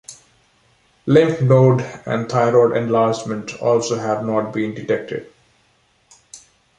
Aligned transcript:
Lymph 1.05 1.43
node 1.43 1.81
and 2.07 2.27
thyroid 2.27 2.75
enlargement 2.75 3.61
also 3.61 3.99
have 3.99 4.25
not 4.25 4.51
been 4.51 4.73
detected. 4.73 5.31